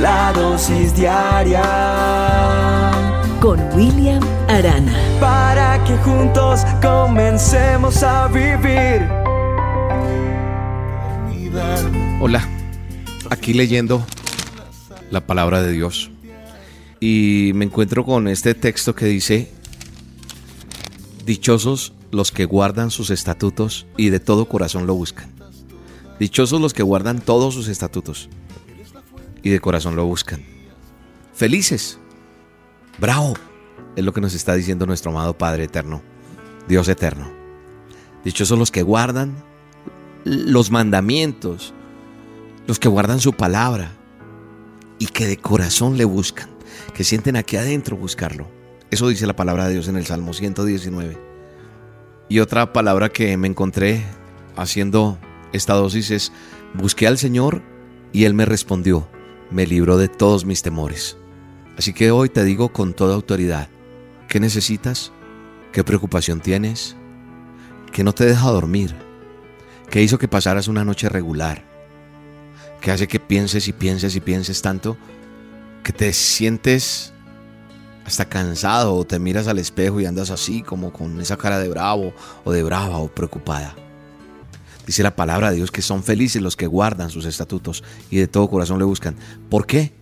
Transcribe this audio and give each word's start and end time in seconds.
la 0.00 0.32
dosis 0.32 0.94
diaria 0.94 1.62
con 3.40 3.60
William 3.74 4.22
Arana. 4.48 4.92
Para 5.20 5.82
que 5.84 5.96
juntos 5.98 6.62
comencemos 6.80 8.02
a 8.02 8.28
vivir. 8.28 9.08
Hola, 12.20 12.48
aquí 13.30 13.52
leyendo 13.52 14.04
la 15.10 15.26
palabra 15.26 15.62
de 15.62 15.72
Dios 15.72 16.10
y 17.00 17.52
me 17.54 17.64
encuentro 17.64 18.04
con 18.04 18.28
este 18.28 18.54
texto 18.54 18.94
que 18.94 19.06
dice, 19.06 19.50
Dichosos 21.26 21.92
los 22.10 22.32
que 22.32 22.44
guardan 22.46 22.90
sus 22.90 23.10
estatutos 23.10 23.86
y 23.96 24.10
de 24.10 24.20
todo 24.20 24.46
corazón 24.46 24.86
lo 24.86 24.94
buscan. 24.94 25.30
Dichosos 26.18 26.60
los 26.60 26.74
que 26.74 26.82
guardan 26.82 27.20
todos 27.20 27.54
sus 27.54 27.68
estatutos 27.68 28.28
y 29.42 29.50
de 29.50 29.60
corazón 29.60 29.96
lo 29.96 30.06
buscan. 30.06 30.42
Felices. 31.34 31.98
Bravo. 32.98 33.34
Es 33.96 34.04
lo 34.04 34.12
que 34.12 34.20
nos 34.20 34.34
está 34.34 34.54
diciendo 34.54 34.86
nuestro 34.86 35.10
amado 35.10 35.36
Padre 35.36 35.64
Eterno, 35.64 36.02
Dios 36.66 36.88
Eterno. 36.88 37.30
Dichosos 38.24 38.58
los 38.58 38.70
que 38.70 38.82
guardan 38.82 39.34
los 40.24 40.70
mandamientos, 40.70 41.74
los 42.66 42.78
que 42.78 42.88
guardan 42.88 43.20
su 43.20 43.32
palabra 43.32 43.92
y 44.98 45.06
que 45.06 45.26
de 45.26 45.36
corazón 45.36 45.98
le 45.98 46.04
buscan, 46.04 46.48
que 46.94 47.04
sienten 47.04 47.36
aquí 47.36 47.56
adentro 47.56 47.96
buscarlo. 47.96 48.48
Eso 48.90 49.08
dice 49.08 49.26
la 49.26 49.36
palabra 49.36 49.66
de 49.66 49.74
Dios 49.74 49.88
en 49.88 49.96
el 49.96 50.06
Salmo 50.06 50.32
119. 50.32 51.18
Y 52.28 52.38
otra 52.38 52.72
palabra 52.72 53.10
que 53.10 53.36
me 53.36 53.48
encontré 53.48 54.04
haciendo 54.56 55.18
esta 55.52 55.74
dosis 55.74 56.10
es, 56.10 56.32
busqué 56.72 57.06
al 57.06 57.18
Señor 57.18 57.62
y 58.12 58.24
Él 58.24 58.32
me 58.32 58.44
respondió 58.46 59.08
me 59.52 59.66
libró 59.66 59.98
de 59.98 60.08
todos 60.08 60.44
mis 60.44 60.62
temores. 60.62 61.16
Así 61.76 61.92
que 61.92 62.10
hoy 62.10 62.28
te 62.28 62.44
digo 62.44 62.72
con 62.72 62.94
toda 62.94 63.14
autoridad, 63.14 63.68
¿qué 64.28 64.40
necesitas? 64.40 65.12
¿Qué 65.72 65.84
preocupación 65.84 66.40
tienes? 66.40 66.96
¿Qué 67.92 68.04
no 68.04 68.12
te 68.12 68.26
deja 68.26 68.50
dormir? 68.50 68.94
¿Qué 69.90 70.02
hizo 70.02 70.18
que 70.18 70.28
pasaras 70.28 70.68
una 70.68 70.84
noche 70.84 71.08
regular? 71.08 71.64
¿Qué 72.80 72.90
hace 72.90 73.06
que 73.06 73.20
pienses 73.20 73.68
y 73.68 73.72
pienses 73.72 74.16
y 74.16 74.20
pienses 74.20 74.62
tanto 74.62 74.96
que 75.82 75.92
te 75.92 76.12
sientes 76.12 77.12
hasta 78.04 78.24
cansado 78.24 78.94
o 78.94 79.04
te 79.04 79.18
miras 79.18 79.46
al 79.48 79.58
espejo 79.58 80.00
y 80.00 80.06
andas 80.06 80.30
así 80.30 80.62
como 80.62 80.92
con 80.92 81.20
esa 81.20 81.36
cara 81.36 81.58
de 81.58 81.68
bravo 81.68 82.12
o 82.44 82.52
de 82.52 82.62
brava 82.62 82.98
o 82.98 83.08
preocupada? 83.08 83.74
Dice 84.86 85.02
la 85.02 85.14
palabra 85.14 85.50
de 85.50 85.56
Dios 85.56 85.70
que 85.70 85.82
son 85.82 86.02
felices 86.02 86.42
los 86.42 86.56
que 86.56 86.66
guardan 86.66 87.10
sus 87.10 87.24
estatutos 87.24 87.84
y 88.10 88.16
de 88.16 88.26
todo 88.26 88.50
corazón 88.50 88.78
le 88.78 88.84
buscan. 88.84 89.16
¿Por 89.48 89.66
qué? 89.66 89.92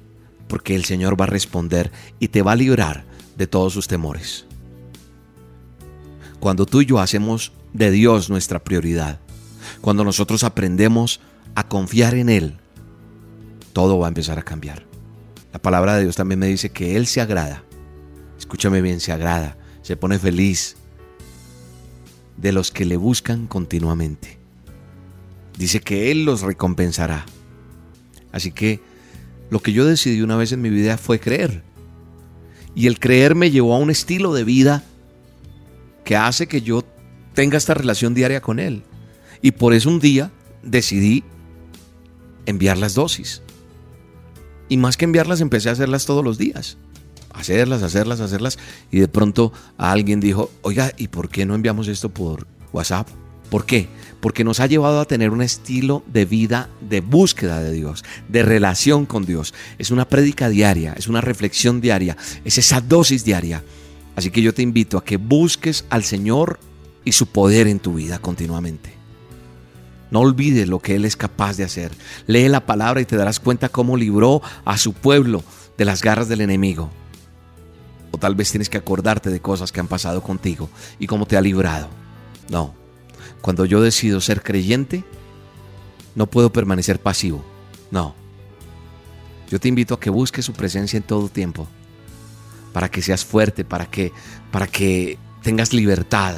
Porque 0.48 0.74
el 0.74 0.84
Señor 0.84 1.20
va 1.20 1.24
a 1.24 1.28
responder 1.28 1.92
y 2.18 2.28
te 2.28 2.42
va 2.42 2.52
a 2.52 2.56
librar 2.56 3.04
de 3.36 3.46
todos 3.46 3.72
sus 3.74 3.88
temores. 3.88 4.46
Cuando 6.40 6.64
tú 6.64 6.80
y 6.80 6.86
yo 6.86 6.98
hacemos 6.98 7.52
de 7.74 7.90
Dios 7.90 8.30
nuestra 8.30 8.64
prioridad, 8.64 9.20
cuando 9.82 10.02
nosotros 10.02 10.44
aprendemos 10.44 11.20
a 11.54 11.68
confiar 11.68 12.14
en 12.14 12.30
Él, 12.30 12.56
todo 13.74 13.98
va 13.98 14.06
a 14.06 14.08
empezar 14.08 14.38
a 14.38 14.42
cambiar. 14.42 14.86
La 15.52 15.60
palabra 15.60 15.96
de 15.96 16.04
Dios 16.04 16.16
también 16.16 16.38
me 16.38 16.46
dice 16.46 16.70
que 16.70 16.96
Él 16.96 17.06
se 17.06 17.20
agrada. 17.20 17.64
Escúchame 18.38 18.80
bien, 18.80 19.00
se 19.00 19.12
agrada, 19.12 19.58
se 19.82 19.96
pone 19.96 20.18
feliz 20.18 20.76
de 22.38 22.52
los 22.52 22.70
que 22.70 22.86
le 22.86 22.96
buscan 22.96 23.46
continuamente 23.46 24.39
dice 25.60 25.80
que 25.80 26.10
Él 26.10 26.24
los 26.24 26.40
recompensará. 26.40 27.26
Así 28.32 28.50
que 28.50 28.80
lo 29.50 29.60
que 29.60 29.72
yo 29.72 29.84
decidí 29.84 30.22
una 30.22 30.36
vez 30.36 30.52
en 30.52 30.62
mi 30.62 30.70
vida 30.70 30.96
fue 30.96 31.20
creer. 31.20 31.62
Y 32.74 32.86
el 32.86 32.98
creer 32.98 33.34
me 33.34 33.50
llevó 33.50 33.74
a 33.74 33.78
un 33.78 33.90
estilo 33.90 34.32
de 34.32 34.44
vida 34.44 34.82
que 36.02 36.16
hace 36.16 36.46
que 36.46 36.62
yo 36.62 36.82
tenga 37.34 37.58
esta 37.58 37.74
relación 37.74 38.14
diaria 38.14 38.40
con 38.40 38.58
Él. 38.58 38.82
Y 39.42 39.50
por 39.50 39.74
eso 39.74 39.90
un 39.90 40.00
día 40.00 40.30
decidí 40.62 41.24
enviar 42.46 42.78
las 42.78 42.94
dosis. 42.94 43.42
Y 44.70 44.78
más 44.78 44.96
que 44.96 45.04
enviarlas, 45.04 45.42
empecé 45.42 45.68
a 45.68 45.72
hacerlas 45.72 46.06
todos 46.06 46.24
los 46.24 46.38
días. 46.38 46.78
Hacerlas, 47.34 47.82
hacerlas, 47.82 48.20
hacerlas. 48.20 48.58
Y 48.90 49.00
de 49.00 49.08
pronto 49.08 49.52
alguien 49.76 50.20
dijo, 50.20 50.50
oiga, 50.62 50.92
¿y 50.96 51.08
por 51.08 51.28
qué 51.28 51.44
no 51.44 51.54
enviamos 51.54 51.86
esto 51.86 52.08
por 52.08 52.46
WhatsApp? 52.72 53.08
¿Por 53.50 53.66
qué? 53.66 53.88
Porque 54.20 54.44
nos 54.44 54.60
ha 54.60 54.66
llevado 54.66 55.00
a 55.00 55.06
tener 55.06 55.30
un 55.30 55.42
estilo 55.42 56.02
de 56.06 56.24
vida 56.24 56.70
de 56.80 57.00
búsqueda 57.00 57.60
de 57.60 57.72
Dios, 57.72 58.04
de 58.28 58.42
relación 58.42 59.06
con 59.06 59.26
Dios. 59.26 59.54
Es 59.78 59.90
una 59.90 60.08
prédica 60.08 60.48
diaria, 60.48 60.94
es 60.96 61.08
una 61.08 61.20
reflexión 61.20 61.80
diaria, 61.80 62.16
es 62.44 62.58
esa 62.58 62.80
dosis 62.80 63.24
diaria. 63.24 63.64
Así 64.16 64.30
que 64.30 64.42
yo 64.42 64.54
te 64.54 64.62
invito 64.62 64.98
a 64.98 65.04
que 65.04 65.16
busques 65.16 65.84
al 65.90 66.04
Señor 66.04 66.60
y 67.04 67.12
su 67.12 67.26
poder 67.26 67.66
en 67.66 67.80
tu 67.80 67.94
vida 67.94 68.18
continuamente. 68.18 68.94
No 70.10 70.20
olvides 70.20 70.68
lo 70.68 70.80
que 70.80 70.96
Él 70.96 71.04
es 71.04 71.16
capaz 71.16 71.56
de 71.56 71.64
hacer. 71.64 71.92
Lee 72.26 72.48
la 72.48 72.66
palabra 72.66 73.00
y 73.00 73.04
te 73.04 73.16
darás 73.16 73.40
cuenta 73.40 73.68
cómo 73.68 73.96
libró 73.96 74.42
a 74.64 74.76
su 74.76 74.92
pueblo 74.92 75.42
de 75.78 75.84
las 75.84 76.02
garras 76.02 76.28
del 76.28 76.40
enemigo. 76.40 76.90
O 78.10 78.18
tal 78.18 78.34
vez 78.34 78.50
tienes 78.50 78.68
que 78.68 78.78
acordarte 78.78 79.30
de 79.30 79.40
cosas 79.40 79.70
que 79.72 79.80
han 79.80 79.88
pasado 79.88 80.22
contigo 80.22 80.68
y 80.98 81.06
cómo 81.06 81.26
te 81.26 81.36
ha 81.36 81.40
librado. 81.40 81.88
No, 82.50 82.74
cuando 83.40 83.64
yo 83.64 83.80
decido 83.80 84.20
ser 84.20 84.42
creyente, 84.42 85.04
no 86.14 86.26
puedo 86.26 86.52
permanecer 86.52 87.00
pasivo. 87.00 87.44
No. 87.90 88.14
Yo 89.50 89.58
te 89.58 89.68
invito 89.68 89.94
a 89.94 90.00
que 90.00 90.10
busques 90.10 90.44
su 90.44 90.52
presencia 90.52 90.96
en 90.96 91.02
todo 91.02 91.28
tiempo. 91.28 91.66
Para 92.72 92.90
que 92.90 93.02
seas 93.02 93.24
fuerte, 93.24 93.64
para 93.64 93.86
que, 93.86 94.12
para 94.52 94.66
que 94.66 95.18
tengas 95.42 95.72
libertad. 95.72 96.36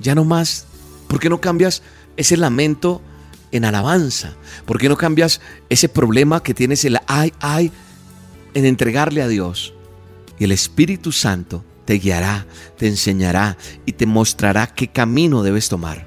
Ya 0.00 0.14
no 0.14 0.24
más. 0.24 0.66
¿Por 1.08 1.20
qué 1.20 1.28
no 1.28 1.40
cambias 1.40 1.82
ese 2.16 2.36
lamento 2.36 3.02
en 3.52 3.64
alabanza? 3.64 4.34
¿Por 4.64 4.78
qué 4.78 4.88
no 4.88 4.96
cambias 4.96 5.40
ese 5.68 5.88
problema 5.88 6.42
que 6.42 6.54
tienes 6.54 6.84
el 6.84 6.98
ay, 7.06 7.32
ay 7.40 7.72
en 8.54 8.64
entregarle 8.64 9.20
a 9.20 9.28
Dios? 9.28 9.74
Y 10.38 10.44
el 10.44 10.52
Espíritu 10.52 11.12
Santo 11.12 11.64
te 11.90 11.98
guiará, 11.98 12.46
te 12.76 12.86
enseñará 12.86 13.56
y 13.84 13.94
te 13.94 14.06
mostrará 14.06 14.68
qué 14.68 14.86
camino 14.86 15.42
debes 15.42 15.68
tomar. 15.68 16.06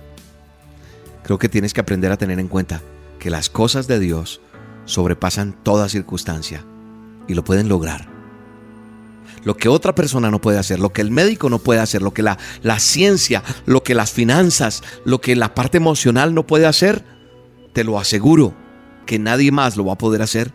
Creo 1.23 1.37
que 1.37 1.49
tienes 1.49 1.73
que 1.73 1.81
aprender 1.81 2.09
a 2.09 2.15
tener 2.15 2.39
en 2.39 2.47
cuenta 2.47 2.81
que 3.19 3.29
las 3.29 3.49
cosas 3.49 3.85
de 3.85 3.99
Dios 3.99 4.39
sobrepasan 4.85 5.51
toda 5.61 5.89
circunstancia 5.89 6.63
y 7.27 7.33
lo 7.33 7.43
pueden 7.43 7.67
lograr. 7.67 8.07
Lo 9.43 9.57
que 9.57 9.67
otra 9.67 9.93
persona 9.93 10.31
no 10.31 10.39
puede 10.39 10.57
hacer, 10.57 10.79
lo 10.79 10.93
que 10.93 11.01
el 11.01 11.11
médico 11.11 11.49
no 11.49 11.59
puede 11.59 11.81
hacer, 11.81 12.01
lo 12.01 12.13
que 12.13 12.23
la, 12.23 12.37
la 12.61 12.79
ciencia, 12.79 13.43
lo 13.65 13.83
que 13.83 13.93
las 13.93 14.13
finanzas, 14.13 14.83
lo 15.03 15.19
que 15.19 15.35
la 15.35 15.53
parte 15.53 15.75
emocional 15.75 16.33
no 16.33 16.47
puede 16.47 16.65
hacer, 16.65 17.03
te 17.73 17.83
lo 17.83 17.99
aseguro 17.99 18.53
que 19.05 19.19
nadie 19.19 19.51
más 19.51 19.75
lo 19.75 19.83
va 19.83 19.95
a 19.95 19.97
poder 19.97 20.21
hacer 20.21 20.53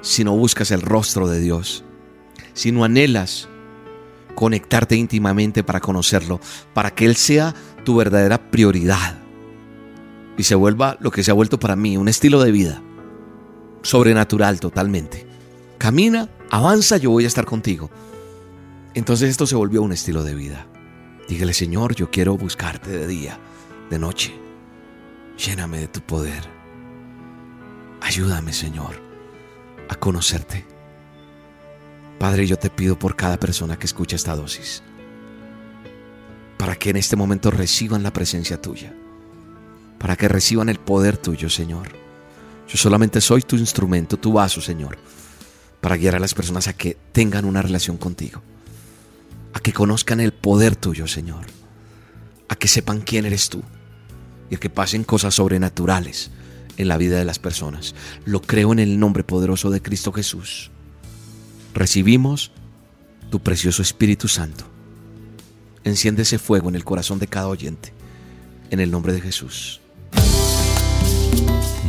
si 0.00 0.24
no 0.24 0.34
buscas 0.34 0.70
el 0.70 0.80
rostro 0.80 1.28
de 1.28 1.38
Dios, 1.38 1.84
si 2.54 2.72
no 2.72 2.84
anhelas 2.84 3.46
conectarte 4.38 4.94
íntimamente 4.94 5.64
para 5.64 5.80
conocerlo, 5.80 6.38
para 6.72 6.92
que 6.92 7.06
Él 7.06 7.16
sea 7.16 7.56
tu 7.84 7.96
verdadera 7.96 8.52
prioridad 8.52 9.18
y 10.36 10.44
se 10.44 10.54
vuelva 10.54 10.96
lo 11.00 11.10
que 11.10 11.24
se 11.24 11.32
ha 11.32 11.34
vuelto 11.34 11.58
para 11.58 11.74
mí, 11.74 11.96
un 11.96 12.06
estilo 12.06 12.40
de 12.40 12.52
vida 12.52 12.80
sobrenatural 13.82 14.60
totalmente. 14.60 15.26
Camina, 15.76 16.28
avanza, 16.52 16.98
yo 16.98 17.10
voy 17.10 17.24
a 17.24 17.26
estar 17.26 17.46
contigo. 17.46 17.90
Entonces 18.94 19.28
esto 19.28 19.44
se 19.44 19.56
volvió 19.56 19.82
un 19.82 19.90
estilo 19.90 20.22
de 20.22 20.36
vida. 20.36 20.68
Dígale, 21.28 21.52
Señor, 21.52 21.96
yo 21.96 22.08
quiero 22.08 22.36
buscarte 22.36 22.90
de 22.90 23.08
día, 23.08 23.40
de 23.90 23.98
noche. 23.98 24.38
Lléname 25.36 25.78
de 25.78 25.88
tu 25.88 26.00
poder. 26.00 26.44
Ayúdame, 28.02 28.52
Señor, 28.52 29.02
a 29.88 29.96
conocerte. 29.96 30.77
Padre, 32.18 32.48
yo 32.48 32.58
te 32.58 32.68
pido 32.68 32.98
por 32.98 33.14
cada 33.14 33.38
persona 33.38 33.78
que 33.78 33.86
escucha 33.86 34.16
esta 34.16 34.34
dosis, 34.34 34.82
para 36.56 36.74
que 36.74 36.90
en 36.90 36.96
este 36.96 37.14
momento 37.14 37.52
reciban 37.52 38.02
la 38.02 38.12
presencia 38.12 38.60
tuya, 38.60 38.92
para 39.98 40.16
que 40.16 40.26
reciban 40.26 40.68
el 40.68 40.80
poder 40.80 41.16
tuyo, 41.16 41.48
Señor. 41.48 41.90
Yo 42.66 42.76
solamente 42.76 43.20
soy 43.20 43.42
tu 43.42 43.56
instrumento, 43.56 44.16
tu 44.16 44.32
vaso, 44.32 44.60
Señor, 44.60 44.98
para 45.80 45.96
guiar 45.96 46.16
a 46.16 46.18
las 46.18 46.34
personas 46.34 46.66
a 46.66 46.72
que 46.72 46.96
tengan 47.12 47.44
una 47.44 47.62
relación 47.62 47.96
contigo, 47.96 48.42
a 49.52 49.60
que 49.60 49.72
conozcan 49.72 50.18
el 50.18 50.32
poder 50.32 50.74
tuyo, 50.74 51.06
Señor, 51.06 51.46
a 52.48 52.56
que 52.56 52.66
sepan 52.66 53.00
quién 53.00 53.26
eres 53.26 53.48
tú 53.48 53.62
y 54.50 54.56
a 54.56 54.58
que 54.58 54.70
pasen 54.70 55.04
cosas 55.04 55.36
sobrenaturales 55.36 56.32
en 56.78 56.88
la 56.88 56.96
vida 56.96 57.16
de 57.16 57.24
las 57.24 57.38
personas. 57.38 57.94
Lo 58.24 58.42
creo 58.42 58.72
en 58.72 58.80
el 58.80 58.98
nombre 58.98 59.22
poderoso 59.22 59.70
de 59.70 59.80
Cristo 59.80 60.12
Jesús 60.12 60.72
recibimos 61.74 62.52
tu 63.30 63.40
precioso 63.40 63.82
Espíritu 63.82 64.28
Santo. 64.28 64.64
Enciende 65.84 66.22
ese 66.22 66.38
fuego 66.38 66.68
en 66.68 66.74
el 66.74 66.84
corazón 66.84 67.18
de 67.18 67.26
cada 67.26 67.48
oyente, 67.48 67.92
en 68.70 68.80
el 68.80 68.90
nombre 68.90 69.12
de 69.12 69.20
Jesús. 69.20 69.80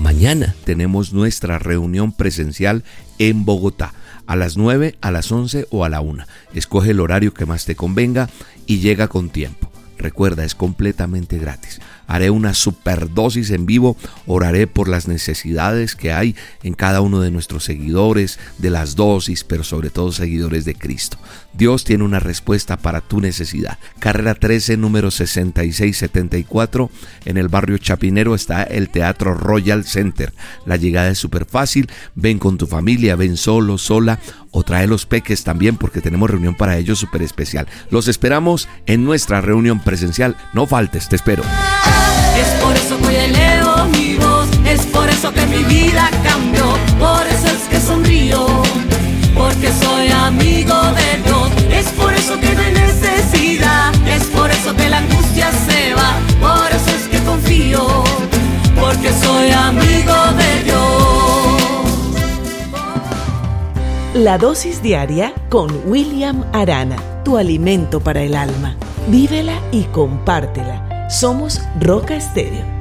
Mañana 0.01 0.55
tenemos 0.63 1.13
nuestra 1.13 1.59
reunión 1.59 2.11
presencial 2.11 2.83
en 3.17 3.45
Bogotá 3.45 3.93
a 4.25 4.35
las 4.35 4.57
9, 4.57 4.95
a 5.01 5.11
las 5.11 5.31
11 5.31 5.67
o 5.71 5.85
a 5.85 5.89
la 5.89 6.01
1. 6.01 6.23
Escoge 6.53 6.91
el 6.91 6.99
horario 6.99 7.33
que 7.33 7.45
más 7.45 7.65
te 7.65 7.75
convenga 7.75 8.29
y 8.65 8.79
llega 8.79 9.07
con 9.07 9.29
tiempo. 9.29 9.71
Recuerda, 9.97 10.45
es 10.45 10.55
completamente 10.55 11.39
gratis. 11.39 11.81
Haré 12.09 12.31
una 12.31 12.55
superdosis 12.55 13.51
en 13.51 13.67
vivo, 13.67 13.95
oraré 14.25 14.65
por 14.65 14.89
las 14.89 15.07
necesidades 15.07 15.95
que 15.95 16.11
hay 16.11 16.35
en 16.63 16.73
cada 16.73 17.01
uno 17.01 17.21
de 17.21 17.29
nuestros 17.29 17.63
seguidores, 17.63 18.39
de 18.57 18.71
las 18.71 18.95
dosis, 18.95 19.43
pero 19.43 19.63
sobre 19.63 19.91
todo 19.91 20.11
seguidores 20.11 20.65
de 20.65 20.73
Cristo. 20.73 21.19
Dios 21.53 21.83
tiene 21.83 22.03
una 22.03 22.19
respuesta 22.19 22.77
para 22.77 23.01
tu 23.01 23.21
necesidad. 23.21 23.77
Carrera 23.99 24.33
13, 24.33 24.77
número 24.77 25.11
6674, 25.11 26.89
en 27.25 27.37
el 27.37 27.47
barrio 27.47 27.77
Chapinero 27.77 28.33
está 28.33 28.63
el 28.63 28.89
Teatro 28.89 29.35
Royal 29.35 29.85
Center. 29.85 30.33
La 30.65 30.77
llegada 30.77 31.09
es 31.09 31.19
súper 31.19 31.45
fácil, 31.45 31.91
ven 32.15 32.39
con 32.39 32.57
tu 32.57 32.65
familia, 32.65 33.15
ven 33.15 33.37
solo, 33.37 33.77
sola 33.77 34.19
o 34.51 34.63
trae 34.63 34.87
los 34.87 35.05
peques 35.05 35.43
también 35.43 35.77
porque 35.77 36.01
tenemos 36.01 36.29
reunión 36.29 36.55
para 36.55 36.77
ellos 36.77 36.97
súper 36.99 37.21
especial. 37.21 37.67
Los 37.91 38.07
esperamos 38.07 38.67
en 38.85 39.03
nuestra 39.03 39.41
reunión 39.41 39.79
presencial. 39.79 40.35
No 40.53 40.65
faltes, 40.65 41.07
te 41.07 41.15
espero. 41.15 41.43
Es 42.41 42.47
por 42.61 42.75
eso 42.75 42.97
que 42.99 43.07
hoy 43.07 43.15
elevo 43.15 43.85
mi 43.91 44.15
voz, 44.15 44.47
es 44.65 44.85
por 44.87 45.09
eso 45.09 45.33
que 45.33 45.45
mi 45.47 45.63
vida 45.63 46.09
cambió, 46.23 46.65
por 46.97 47.27
eso 47.27 47.47
es 47.47 47.67
que 47.69 47.79
sonrío, 47.79 48.47
porque 49.35 49.69
soy 49.73 50.09
amigo 50.09 50.75
de 50.99 51.21
Dios, 51.25 51.49
es 51.71 51.87
por 51.91 52.13
eso 52.13 52.39
que 52.39 52.49
no 52.53 52.61
hay 52.61 52.71
necesidad, 52.71 53.93
es 54.07 54.23
por 54.27 54.49
eso 54.49 54.73
que 54.75 54.89
la 54.89 54.97
angustia 54.99 55.51
se 55.67 55.93
va, 55.93 56.11
por 56.39 56.71
eso 56.71 56.89
es 56.97 57.07
que 57.11 57.19
confío, 57.25 57.85
porque 58.79 59.11
soy 59.11 59.51
amigo 59.51 60.15
de 60.37 60.63
Dios. 60.63 61.09
La 64.13 64.37
dosis 64.37 64.81
diaria 64.81 65.33
con 65.49 65.69
William 65.85 66.43
Arana, 66.53 66.97
tu 67.23 67.37
alimento 67.37 67.99
para 67.99 68.21
el 68.21 68.35
alma. 68.35 68.75
Vívela 69.07 69.59
y 69.71 69.83
compártela. 69.83 70.88
Somos 71.09 71.59
Roca 71.81 72.15
Estéreo 72.15 72.78